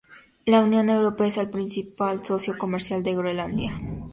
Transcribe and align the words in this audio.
La 0.47 0.61
Unión 0.61 0.89
Europea 0.89 1.27
es 1.27 1.37
el 1.37 1.51
principal 1.51 2.25
socio 2.25 2.57
comercial 2.57 3.03
de 3.03 3.13
Groenlandia. 3.13 3.77